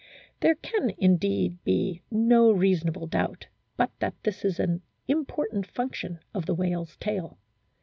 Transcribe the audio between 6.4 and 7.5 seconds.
the whale's tail.